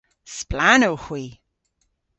Splann 0.37 0.85
owgh 0.89 1.03
hwi. 1.05 1.23